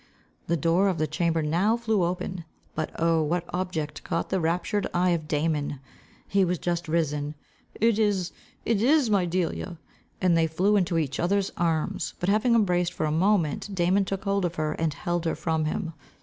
[0.47, 2.43] The door of the chamber now flew open.
[2.73, 5.79] But oh, what object caught the raptured eye of Damon!
[6.27, 7.35] He was just risen.
[7.75, 8.31] "It is,
[8.65, 9.77] it is my Delia!"
[10.19, 12.15] and they flew into each others arms.
[12.19, 15.35] But having embraced for a moment, Damon took hold of her hand, and held her
[15.35, 15.93] from him.